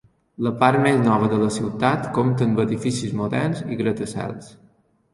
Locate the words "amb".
2.49-2.65